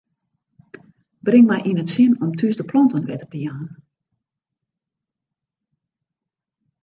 Bring 1.27 1.45
my 1.49 1.57
yn 1.69 1.81
it 1.81 1.89
sin 1.93 2.11
om 2.23 2.31
thús 2.39 2.55
de 2.59 2.65
planten 2.71 3.07
wetter 3.07 3.29
te 3.31 3.39
jaan. 3.45 3.67